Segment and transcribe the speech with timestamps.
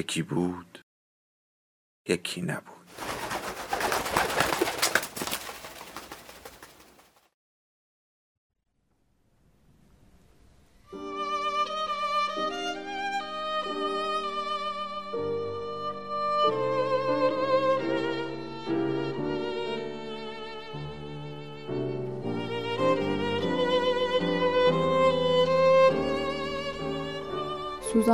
[0.00, 0.78] یکی بود
[2.08, 3.09] یکی نبود.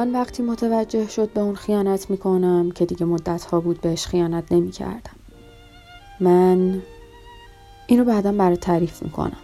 [0.06, 4.52] سوزان وقتی متوجه شد به اون خیانت می‌کنم که دیگه مدت ها بود بهش خیانت
[4.52, 5.16] نمی‌کردم.
[6.20, 6.82] من
[7.86, 9.36] اینو بعدا برای تعریف می‌کنم.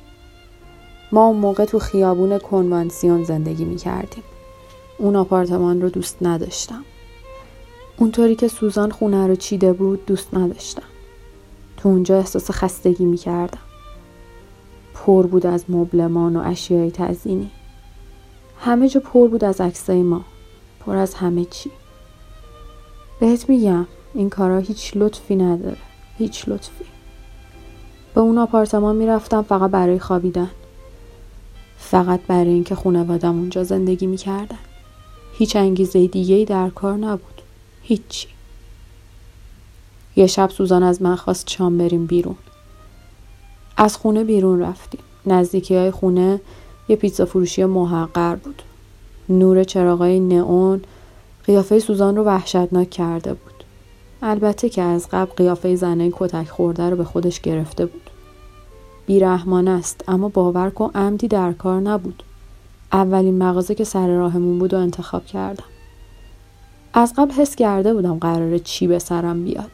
[1.12, 4.22] ما اون موقع تو خیابون کنوانسیون زندگی می‌کردیم.
[4.98, 6.84] اون آپارتمان رو دوست نداشتم.
[7.96, 10.88] اونطوری که سوزان خونه رو چیده بود دوست نداشتم.
[11.76, 13.58] تو اونجا احساس خستگی می‌کردم.
[14.94, 17.50] پر بود از مبلمان و اشیای تزینی
[18.60, 20.24] همه جا پر بود از عکسای ما.
[20.86, 21.70] پر از همه چی.
[23.20, 25.76] بهت میگم این کارا هیچ لطفی نداره.
[26.18, 26.84] هیچ لطفی.
[28.14, 30.50] به اون آپارتمان می‌رفتم فقط برای خوابیدن.
[31.78, 34.58] فقط برای اینکه خانوادم اونجا زندگی می‌کردن.
[35.32, 37.42] هیچ انگیزه دیگه ای در کار نبود.
[37.82, 38.28] هیچی.
[40.16, 42.36] یه شب سوزان از من خواست شام بریم بیرون.
[43.76, 45.00] از خونه بیرون رفتیم.
[45.26, 46.40] نزدیکی های خونه
[46.88, 48.62] یه پیتزا فروشی محقر بود.
[49.28, 50.80] نور چراغای نئون
[51.44, 53.64] قیافه سوزان رو وحشتناک کرده بود.
[54.22, 58.10] البته که از قبل قیافه زنه کتک خورده رو به خودش گرفته بود.
[59.06, 62.22] بیرحمان است اما باور کن عمدی در کار نبود.
[62.92, 65.64] اولین مغازه که سر راهمون بود و انتخاب کردم.
[66.94, 69.70] از قبل حس کرده بودم قراره چی به سرم بیاد.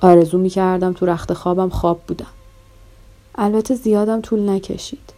[0.00, 2.26] آرزو می کردم تو رخت خوابم خواب بودم.
[3.34, 5.15] البته زیادم طول نکشید.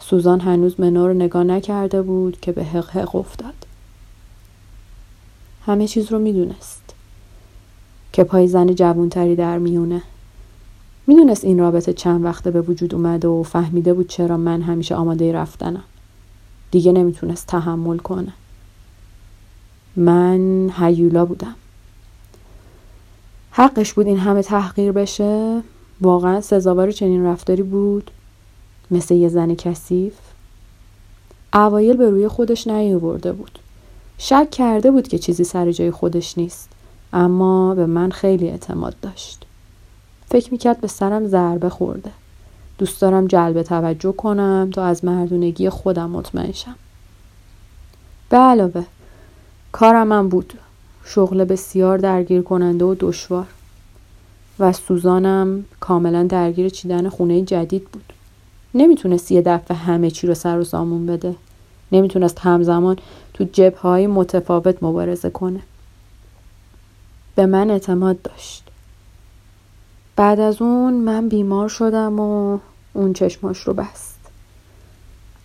[0.00, 3.54] سوزان هنوز منو رو نگاه نکرده بود که به حق حق افتاد.
[5.66, 6.82] همه چیز رو می‌دونست.
[8.12, 10.02] که پای زن جوونتری در میونه.
[11.06, 15.32] می‌دونست این رابطه چند وقته به وجود اومده و فهمیده بود چرا من همیشه آماده
[15.32, 15.84] رفتنم.
[16.70, 18.32] دیگه نمی‌تونست تحمل کنه.
[19.96, 21.54] من هیولا بودم.
[23.50, 25.62] حقش بود این همه تحقیر بشه
[26.00, 28.10] واقعا سزاوار چنین رفتاری بود
[28.90, 30.14] مثل یه زن کثیف
[31.54, 33.58] اوایل به روی خودش نیاورده بود.
[34.18, 36.68] شک کرده بود که چیزی سر جای خودش نیست
[37.12, 39.44] اما به من خیلی اعتماد داشت.
[40.30, 42.10] فکر می‌کرد به سرم ضربه خورده.
[42.78, 46.74] دوست دارم جلب توجه کنم تا از مردونگی خودم مطمئن شم.
[48.28, 48.84] به علاوه
[49.72, 50.52] کارم هم بود.
[51.04, 53.46] شغل بسیار درگیر کننده و دشوار.
[54.58, 58.12] و سوزانم کاملا درگیر چیدن خونه جدید بود.
[58.74, 61.34] نمی‌تونست یه دفعه همه چی رو سر و سامون بده.
[61.92, 62.96] نمی‌تونست همزمان
[63.34, 65.60] تو جبهای متفاوت مبارزه کنه.
[67.34, 68.64] به من اعتماد داشت.
[70.16, 72.58] بعد از اون من بیمار شدم و
[72.92, 74.18] اون چشماش رو بست.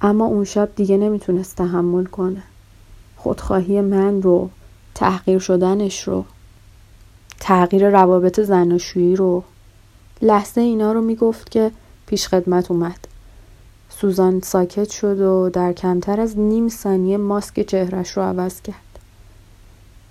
[0.01, 2.44] اما اون شب دیگه نمی‌تونست تحمل کنه.
[3.17, 4.50] خودخواهی من رو
[4.95, 6.25] تحقیر شدنش رو
[7.40, 9.44] تغییر روابط زناشویی رو.
[10.22, 11.72] لحظه اینا رو می‌گفت که
[12.05, 13.07] پیش خدمت اومد.
[14.00, 18.76] سوزان ساکت شد و در کمتر از نیم ثانیه ماسک چهرش رو عوض کرد.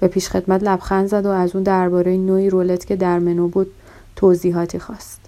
[0.01, 3.71] به پیش خدمت لبخند زد و از اون درباره نوعی رولت که در منو بود
[4.17, 5.21] توضیحاتی خواست.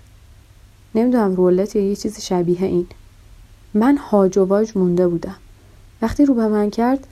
[0.95, 2.87] نمی‌دونم رولت یا یه چیزی شبیه این.
[3.75, 5.37] من هاج و واج مونده بودم.
[6.03, 7.07] وقتی رو به من کرد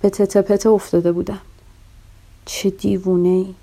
[0.00, 1.40] به تته افتاده بودم.
[2.44, 3.54] چه دیوونه ای.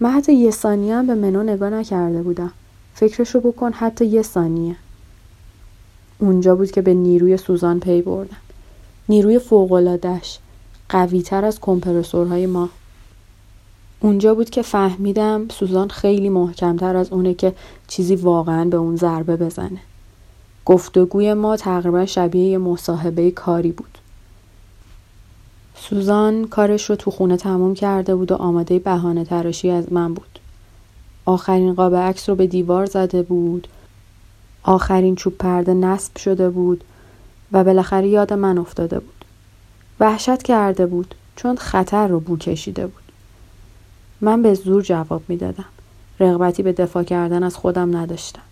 [0.00, 2.52] من حتی یه ثانیه هم به منو نگاه نکرده بودم.
[2.94, 4.76] فکرشو بکن حتی یه ثانیه.
[6.18, 8.36] اونجا بود که به نیروی سوزان پی بردم.
[9.08, 10.38] نیروی فوقالعادهش
[10.88, 12.68] قویتر از کمپرسورهای ما.
[14.00, 17.52] اونجا بود که فهمیدم سوزان خیلی محکمتر از اونه که
[17.88, 19.80] چیزی واقعا به اون ضربه بزنه.
[20.64, 23.98] گفتگوی ما تقریبا شبیه یه مصاحبه کاری بود.
[25.76, 30.38] سوزان کارش رو تو خونه تموم کرده بود و آماده بهانه تراشی از من بود.
[31.24, 33.68] آخرین قاب عکس رو به دیوار زده بود
[34.62, 36.84] آخرین چوب پرده نصب شده بود
[37.52, 39.24] و بالاخره یاد من افتاده بود.
[40.00, 43.02] وحشت کرده بود چون خطر رو بو کشیده بود.
[44.20, 45.64] من به زور جواب می‌دادم.
[46.20, 48.42] رغبتی به دفاع کردن از خودم نداشتم.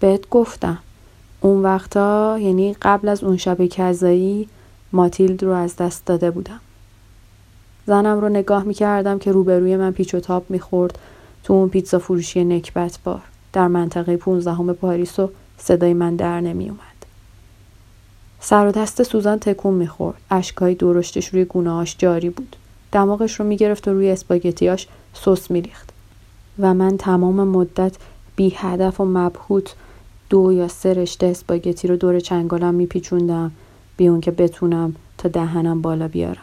[0.00, 0.78] بهت گفتم
[1.40, 4.48] اون وقتا یعنی قبل از اون شب کذایی
[4.92, 6.60] ماتیلد رو از دست داده بودم.
[7.86, 10.98] زنم رو نگاه می کردم که روبروی من پیچ و تاب می خورد
[11.44, 13.22] تو اون پیتزا فروشی نکبت بار
[13.52, 16.80] در منطقه 15 پاریس و صدای من در نمی اومد.
[18.40, 20.16] سر و دست سوزان تکون می‌خورد.
[20.30, 22.56] اشکهای درشتش روی گونه‌هاش جاری بود.
[22.92, 25.92] دماغش رو می‌گرفت و روی اسپاگتیاش سس میریخت.
[26.58, 27.96] و من تمام مدت
[28.36, 29.74] بی هدف و مبهوت
[30.30, 33.52] دو یا سه رشته اسپاگتی رو دور چنگالم میپیچوندم
[33.96, 36.42] بی اون که بتونم تا دهنم بالا بیارم.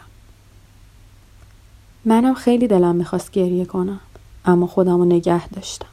[2.04, 4.00] منم خیلی دلم می‌خواست گریه کنم
[4.44, 5.86] اما خودم رو نگه داشتم.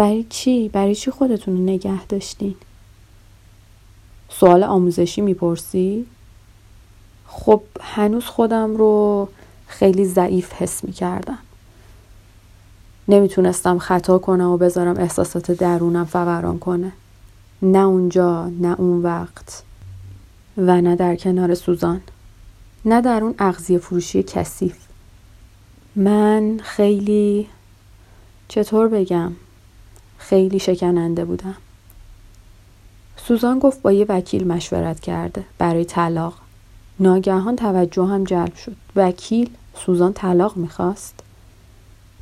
[0.00, 2.54] برای چی؟ برای چی خودتون رو نگه داشتین؟
[4.28, 6.06] سوال آموزشی می‌پرسی؟
[7.26, 9.28] خب هنوز خودم رو
[9.66, 11.38] خیلی ضعیف حس می‌کردم.
[13.08, 16.92] نمی‌تونستم خطا کنم و بذارم احساسات درونم فوران کنه.
[17.62, 19.62] نه اونجا نه اون وقت
[20.56, 22.00] و نه در کنار سوزان
[22.84, 24.76] نه در اون اغذیه فروشی کثیف
[25.96, 27.48] من خیلی
[28.48, 29.32] چطور بگم
[30.30, 31.54] خیلی شکننده بودم.
[33.16, 36.34] سوزان گفت با یه وکیل مشورت کرده برای طلاق.
[37.00, 38.76] ناگهان توجه هم جلب شد.
[38.96, 41.14] وکیل سوزان طلاق می‌خواست؟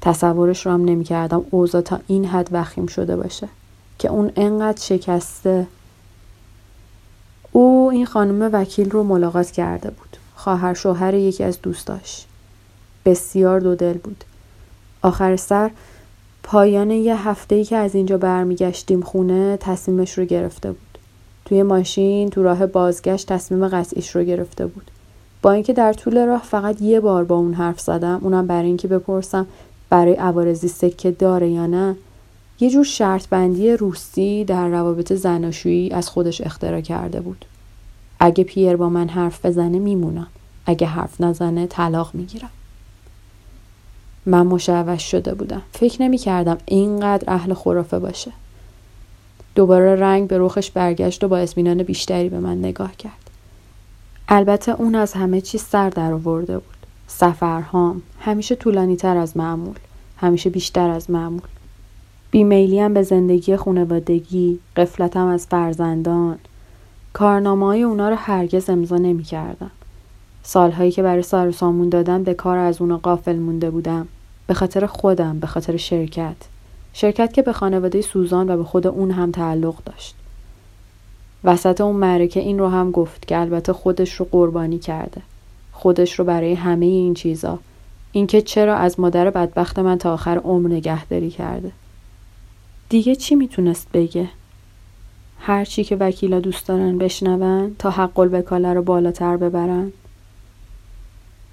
[0.01, 3.49] تصورش رو هم نمی‌کردم اوضاع تا این حد وخیم شده باشه
[3.99, 5.67] که اون انقدر شکسته.
[7.53, 10.17] او این خانم وکیل رو ملاقات کرده بود.
[10.37, 12.25] خواهر شوهر یکی از دوستاش.
[13.05, 14.25] بسیار دو دل بود.
[15.03, 15.71] آخر سر
[16.51, 20.99] پایان یه هفته ای که از اینجا برمیگشتیم خونه تصمیمش رو گرفته بود.
[21.45, 24.91] توی ماشین تو راه بازگشت تصمیم قطعیش رو گرفته بود.
[25.43, 28.89] با اینکه در طول راه فقط یه بار با اون حرف زدم اونم برای اینکه
[28.89, 29.47] بپرسم
[29.91, 31.97] برای عوارضی سکه داره یا نه
[32.61, 37.45] یه جور شرط بندی روسی در روابط زناشویی از خودش اختراع کرده بود.
[38.21, 40.27] اگه پیر با من حرف بزنه میمونم.
[40.67, 42.51] اگه حرف نزنه طلاق می‌گیرم.
[44.29, 45.63] من مشوش شده بودم.
[45.73, 48.33] فکر نمی کردم اینقدر اهل خرافه باشه.
[49.55, 53.31] دوباره رنگ به رخش برگشت و با اطمینان بیشتری به من نگاه کرد.
[54.29, 56.77] البته اون از همه چیز سر در آورده بود.
[57.07, 59.77] سفرهام همیشه طولانی تر از معمول
[60.17, 61.49] همیشه بیشتر از معمول.
[62.31, 66.39] بیمیلیم به زندگی خانوادگی قفلتم از فرزندان.
[67.13, 69.71] کارنامه های اونا رو هرگز امضا نمی کردم.
[70.43, 74.09] سالهایی که برای سر سامون دادم به کار از اونا قافل مونده بودم.
[74.49, 76.37] به خاطر خودم، به خاطر شرکت.
[76.93, 80.15] شرکت که به خانواده سوزان و به خود اون هم تعلق داشت.
[81.45, 85.23] وسط اون معرکه این رو هم گفت که البته خودش رو قربانی کرده.
[85.73, 87.59] خودش رو برای همه این چیزا.
[88.13, 91.73] اینکه چرا از مادر بدبخت من تا آخر عمر نگهداری کرده.
[92.89, 94.29] دیگه چی می‌تونست بگه؟
[95.41, 99.93] هر چی که وکیلا دوست دارن بشنون تا حق الوکاله رو بالاتر ببرن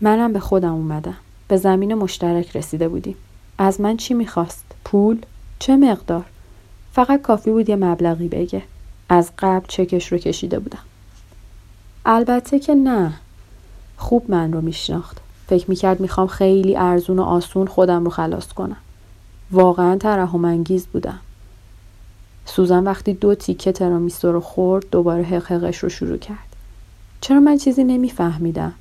[0.01, 3.15] منم به خودم اومدم به زمین مشترک رسیده بودیم
[3.57, 5.21] از من چی می‌خواست؟ پول؟
[5.59, 6.25] چه مقدار؟
[6.93, 8.61] فقط کافی بود یه مبلغی بگه.
[9.09, 10.79] از قبل چکش رو کشیده بودم.
[12.05, 13.13] البته که نه.
[13.97, 15.17] خوب من رو میشناخت.
[15.47, 18.77] فکر می‌کرد می‌خوام خیلی ارزون و آسون خودم رو خلاص کنم.
[19.51, 21.19] واقعا ترحم انگیز بودم.
[22.45, 26.55] سوزن وقتی دو تیکه ترامیسو رو خورد دوباره حقحقش رو شروع کرد.
[27.21, 28.73] چرا من چیزی نمیفهمیدم؟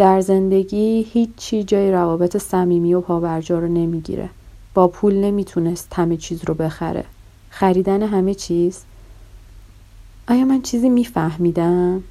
[0.00, 4.30] در زندگی هیچی جای روابط صمیمی و پابرجا رو نمی‌گیره.
[4.74, 7.04] با پول نمی‌تونست همه چیز رو بخره.
[7.50, 8.84] خریدن همه چیز؟
[10.28, 12.02] آیا من چیزی میفهمیدم؟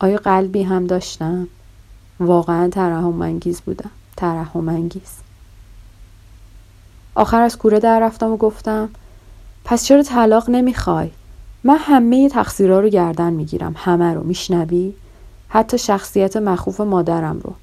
[0.00, 1.48] آیا قلبی هم داشتم؟
[2.20, 3.90] واقعا ترحم انگیز بودم.
[4.16, 5.12] ترحم انگیز
[7.14, 8.88] آخر از کوره در رفتم و گفتم
[9.64, 11.10] پس چرا طلاق نمی‌خوای؟
[11.64, 13.74] من همه تقصیرها رو گردن می‌گیرم.
[13.76, 14.24] همه رو.
[14.24, 14.94] میشنوی؟
[15.54, 17.54] حتی شخصیت مخوف مادرم رو.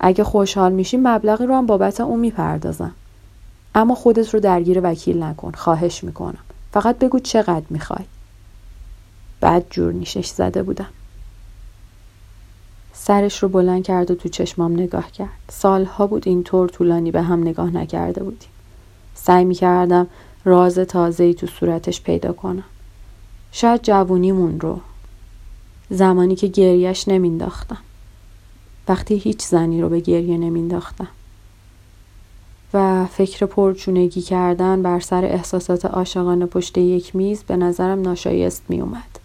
[0.00, 2.92] اگه خوشحال میشی مبلغی رو هم بابت اون می‌پردازم.
[3.74, 6.38] اما خودت رو درگیر وکیل نکن خواهش می‌کنم.
[6.72, 8.04] فقط بگو چقدر می‌خوای.
[9.40, 10.88] بعد جور نیشش زده بودم.
[12.92, 15.28] سرش رو بلند کرد و تو چشمام نگاه کرد.
[15.50, 18.50] سالها بود اینطور طولانی به هم نگاه نکرده بودیم.
[19.14, 20.06] سعی می‌کردم
[20.44, 22.64] راز تازه‌ای تو صورتش پیدا کنم.
[23.52, 24.80] شاید جوونیمون رو
[25.92, 27.78] زمانی که گریش نمینداختم
[28.88, 31.08] وقتی هیچ زنی رو به گریه نمینداختم
[32.74, 38.80] و فکر پرچونگی کردن بر سر احساسات عاشقانه پشت یک میز به نظرم ناشایست می
[38.80, 39.18] اومد.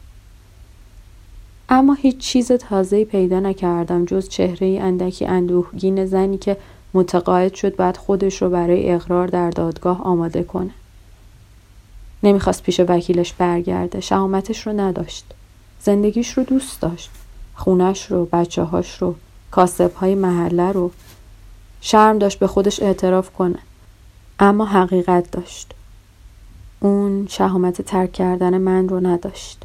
[1.69, 6.57] اما هیچ چیز تازه‌ای پیدا نکردم جز چهره اندکی اندوهگین زنی که
[6.93, 10.71] متقاعد شد بعد خودش رو برای اقرار در دادگاه آماده کنه.
[12.23, 13.99] نمی‌خواست پیش وکیلش برگرده.
[13.99, 15.33] شهامتش رو نداشت.
[15.81, 17.09] زندگیش رو دوست داشت.
[17.55, 19.15] خونش رو، بچه هاش رو،
[19.51, 20.91] کاسب های محله رو.
[21.81, 23.59] شرم داشت به خودش اعتراف کنه.
[24.39, 25.73] اما حقیقت داشت.
[26.79, 29.63] اون شهامت ترک کردن من رو نداشت.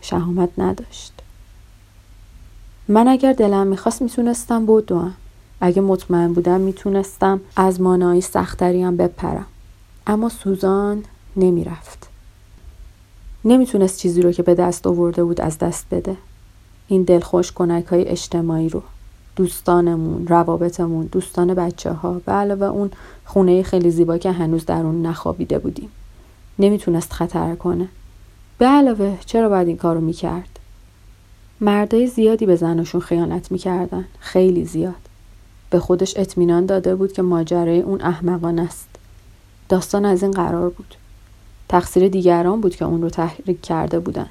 [0.00, 1.12] شهامت نداشت.
[2.88, 5.14] من اگر دلم می‌خواست می‌تونستم بدوم.
[5.60, 9.46] اگه مطمئن بودم می‌تونستم از مانایی سختری بپرم.
[10.06, 11.04] اما سوزان
[11.36, 12.09] نمی‌رفت.
[13.44, 16.16] نمی‌تونست چیزی رو که به دست آورده بود از دست بده.
[16.88, 18.82] این دلخوش کنک های اجتماعی رو.
[19.36, 22.90] دوستانمون، روابطمون، دوستان بچه ها به علاوه اون
[23.24, 25.88] خونه خیلی زیبا که هنوز در اون نخوابیده بودیم.
[26.58, 27.88] نمی‌تونست خطر کنه.
[28.58, 30.58] به علاوه چرا باید این کارو می‌کرد؟
[31.60, 34.04] مردای زیادی به زنشون خیانت می‌کردن.
[34.18, 34.94] خیلی زیاد.
[35.70, 38.88] به خودش اطمینان داده بود که ماجرای اون احمقان است.
[39.68, 40.94] داستان از این قرار بود.
[41.70, 44.26] تقصیر دیگران بود که اون رو تحریک کرده بودن.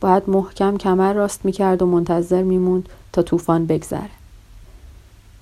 [0.00, 4.10] باید محکم کمر راست می‌کرد و منتظر میموند تا طوفان بگذره.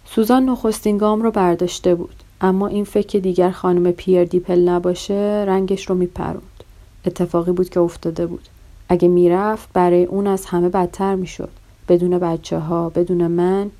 [0.06, 2.14] سوزان نخستین گام رو برداشته بود.
[2.40, 6.64] اما این فکر که دیگر خانم پیر دیپل نباشه رنگش رو میپروند.
[7.04, 8.48] اتفاقی بود که افتاده بود.
[8.88, 11.50] اگه می‌رفت برای اون از همه بدتر می‌شد.
[11.88, 13.70] بدون بچه ها، بدون من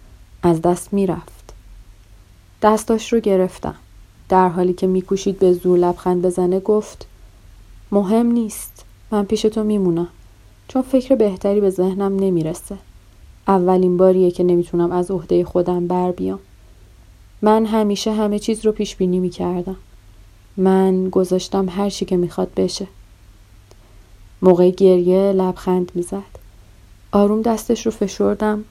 [0.43, 1.53] از دست می‌رفت.
[2.63, 3.75] دستاش رو گرفتم.
[4.29, 7.07] در حالی که میکوشید به زور لبخند بزنه گفت
[7.93, 8.85] مهم نیست.
[9.11, 10.09] من پیش تو میمونم.
[10.69, 12.79] چون فکر بهتری به ذهنم نمی‌رسه.
[13.49, 16.39] اولین باریه که نمی‌تونم از عهده خودم بر بیام.
[17.43, 19.77] من همیشه همه چیز رو پیش بینی می کردم.
[20.57, 22.87] من گذاشتم هر چی که می‌خواد بشه.
[24.43, 26.41] موقع گریه لبخند می‌زد.
[27.13, 28.65] آروم دستش رو فشردم.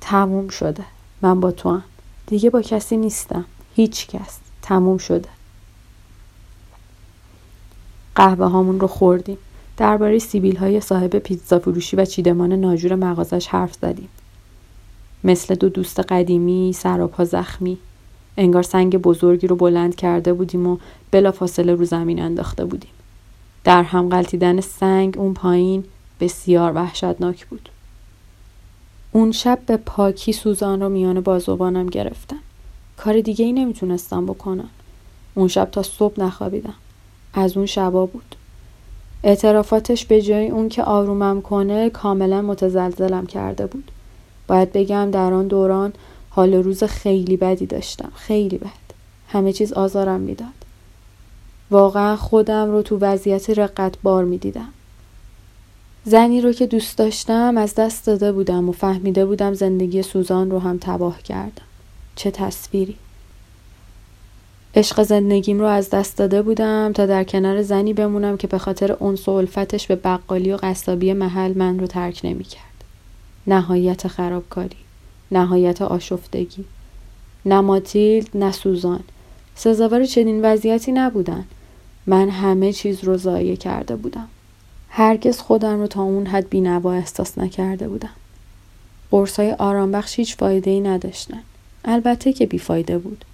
[0.00, 0.84] تموم شده.
[1.22, 1.84] من با تو هم.
[2.26, 3.44] دیگه با کسی نیستم.
[3.76, 4.38] هیچ کس.
[4.62, 5.28] تموم شده.
[8.18, 9.38] قهوه هامون رو خوردیم.
[9.76, 14.08] درباره سیبیل های صاحب پیتزا فروشی و چیدمان ناجور مغازش حرف زدیم.
[15.24, 17.78] مثل دو دوست قدیمی سراپا زخمی.
[18.36, 20.78] انگار سنگ بزرگی رو بلند کرده بودیم و
[21.10, 22.90] بلا فاصله رو زمین انداخته بودیم.
[23.64, 25.84] در هم غلطیدن سنگ اون پایین
[26.20, 27.68] بسیار وحشتناک بود.
[29.12, 32.38] اون شب به پاکی سوزان رو میان بازوبانم گرفتم
[32.96, 34.68] کار دیگه ای نمی‌تونستم بکنم
[35.34, 36.74] اون شب تا صبح نخوابیدم.
[37.38, 38.34] از اون شبا بود.
[39.24, 43.90] اعترافاتش به جای اون که آرومم کنه کاملا متزلزلم کرده بود.
[44.46, 45.92] باید بگم در آن دوران
[46.30, 48.88] حال روز خیلی بدی داشتم خیلی بد.
[49.28, 50.48] همه چیز آزارم می‌داد.
[51.70, 54.68] واقعا خودم رو تو وضعیت رقت بار می‌دیدم.
[56.04, 60.58] زنی رو که دوست داشتم از دست داده بودم و فهمیده بودم زندگی سوزان رو
[60.58, 61.62] هم تباه کردم.
[62.16, 62.96] چه تصویری!
[64.74, 68.92] عشق زندگیم رو از دست داده بودم تا در کنار زنی بمونم که به خاطر
[68.92, 72.84] اون و الفتش به بقالی و قصابی محل من رو ترک نمی‌کرد.
[73.46, 74.76] نهایت خرابکاری
[75.30, 76.64] نهایت آشفتگی.
[77.46, 79.00] نه ماتیلد نه سوزان.
[79.54, 81.44] سزاوار چنین وضعیتی نبودن.
[82.06, 84.28] من همه چیز رو ضایع کرده بودم.
[84.88, 88.10] هرگز خودم رو تا اون حد بینوا احساس نکرده بودم.
[89.10, 91.42] قرصای آرامبخش هیچ فایده ای نداشتن.
[91.84, 93.24] البته که بیفایده بود.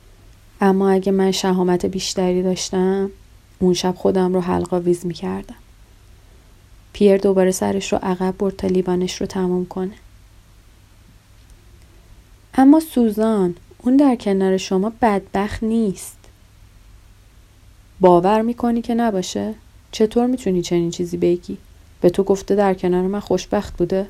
[0.60, 3.10] اما اگه من شهامت بیشتری داشتم
[3.58, 5.54] اون شب خودم رو حلقا ویز می کردم.
[6.92, 9.94] پیر دوباره سرش رو عقب برد تا لیوانش رو تموم کنه.
[12.54, 16.18] اما سوزان اون در کنار شما بدبخت نیست
[18.00, 19.54] باور می‌کنی که نباشه؟
[19.92, 21.58] چطور می‌تونی چنین چیزی بگی؟
[22.00, 24.06] به تو گفته در کنار من خوشبخت بوده؟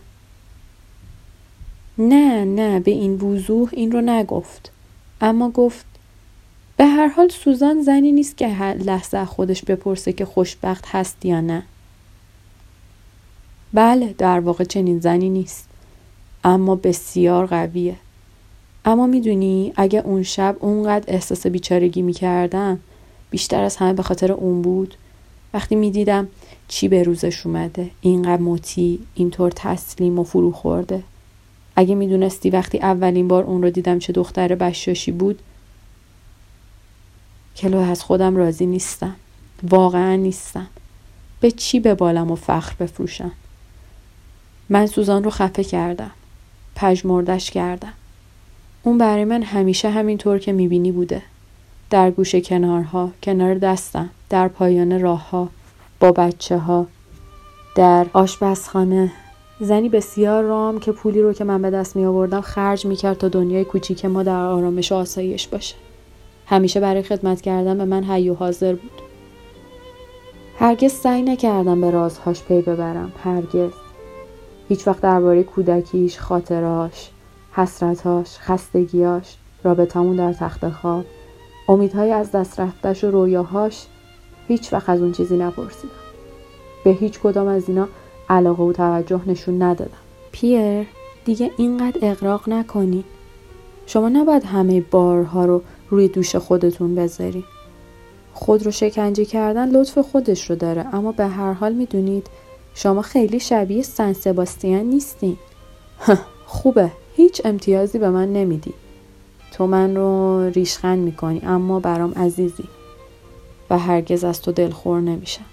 [1.99, 4.73] نه نه به این وضوح این رو نگفت
[5.21, 5.87] اما گفت
[6.77, 11.41] به هر حال سوزان زنی نیست که هر لحظه خودش بپرسه که خوشبخت هست یا
[11.41, 11.63] نه.
[13.73, 15.69] بله در واقع چنین زنی نیست
[16.45, 17.97] اما بسیار قویه.
[18.85, 22.81] اما می‌دونی اگه اون شب اونقدر احساس بیچارگی می‌کردم
[23.31, 24.95] بیشتر از همه به خاطر اون بود.
[25.55, 26.29] وقتی می‌دیدم
[26.69, 31.03] چی به روزش اومده اینقدر مطی اینطور تسلیم و فرو خورده
[31.77, 35.39] اگه می‌دونستی وقتی اولین بار اون رو دیدم چه دختر بشاشی بود
[37.57, 39.17] کلو از خودم راضی نیستم.
[39.63, 40.67] واقعا نیستم.
[41.41, 43.33] به چی به بالم و فخر بفروشم؟
[44.69, 46.11] من سوزان رو خفه کردم.
[46.77, 47.93] پژمردش کردم.
[48.83, 51.23] اون برای من همیشه همینطور که می‌بینی بوده.
[51.91, 55.49] در گوش کنارها، کنار دستم، در پایان راهها،
[56.01, 56.87] با بچه ها،
[57.77, 59.13] در آشپزخانه،
[59.61, 63.19] زنی بسیار رام که پولی رو که من به دست می آوردم خرج می کرد
[63.19, 65.75] تا دنیای کوچیک ما در آرامش و آسایش باشه.
[66.47, 68.91] همیشه برای خدمت کردن به من حی و حاضر بود.
[70.59, 73.13] هرگز سعی نکردم به رازهاش پی ببرم.
[73.25, 73.71] هرگز.
[74.69, 77.11] هیچ وقت درباره کودکیش، خاطراش،
[77.53, 81.05] حسرتاش، خستگیاش، رابطمون در تخت خواب،
[81.69, 83.87] امیدهای از دست رفتش و رویاهاش
[84.49, 85.95] هیچ وقت از اون چیزی نپرسیدم.
[86.85, 87.89] به هیچ کدام از اینا
[88.31, 89.99] علاقه و توجه نشون ندادم.
[90.33, 90.87] پیر
[91.25, 93.05] دیگه اینقدر اقراق نکنی.
[93.87, 95.63] شما نباید همه بارها رو
[95.95, 97.45] روی دوش خودتون بذاری.
[98.35, 102.27] خود رو شکنجه کردن لطف خودش رو داره اما به هر حال می‌دونید
[102.75, 105.37] شما خیلی شبیه سن سباستیان نیستین.
[106.47, 108.75] خوبه هیچ امتیازی به من نمیدی.
[109.53, 112.65] تو من رو ریشخند می‌کنی اما برام عزیزی
[113.71, 115.45] و هرگز از تو دلخور نمیشم.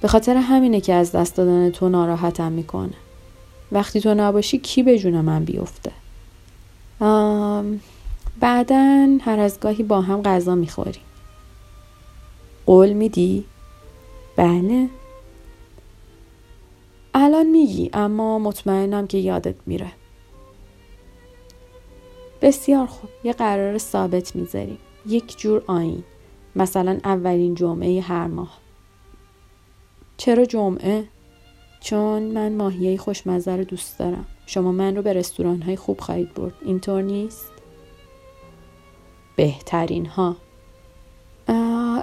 [0.00, 2.94] به خاطر همینه که از دست دادن تو ناراحتم می‌کنه.
[3.72, 5.92] وقتی تو نباشی کی به جون من بیفته؟
[8.40, 11.02] بعدا هر از گاهی با هم غذا می‌خوریم.
[12.66, 13.44] قول میدی؟
[14.36, 14.88] بله.
[17.14, 19.92] الان میگی اما مطمئنم که یادت میره.
[22.42, 24.78] بسیار خوب یه قرار ثابت می‌ذاریم.
[25.06, 26.04] یک جور آین.
[26.56, 28.58] مثلا اولین جمعه هر ماه.
[30.16, 31.04] چرا جمعه؟
[31.80, 34.26] چون من ماهیه خوشمزه رو دوست دارم.
[34.46, 36.54] شما من رو به رستوران های خوب خواهید برد.
[36.64, 37.55] اینطور نیست؟
[39.36, 40.36] بهترین ها.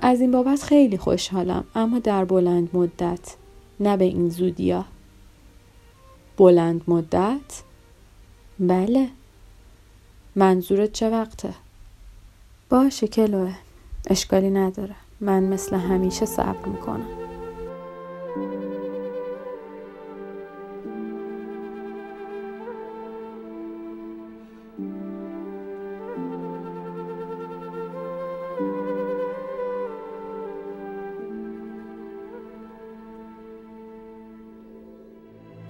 [0.01, 3.35] از این بابت خیلی خوشحالم اما در بلند مدت
[3.79, 4.85] نه به این زودیا.
[6.37, 7.63] بلند مدت؟
[8.59, 9.09] بله.
[10.35, 11.53] منظورت چه وقته؟
[12.69, 13.53] باشه کلوه.
[14.09, 14.95] اشکالی نداره.
[15.21, 17.22] من مثل همیشه صبر می‌کنم.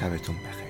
[0.00, 0.69] شبتون بخیر.